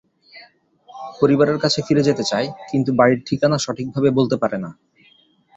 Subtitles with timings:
[1.19, 4.69] পরিবারের কাছে ফিরে যেতে চায়, কিন্তু বাড়ির ঠিকানা সঠিকভাবে বলতে পারে না।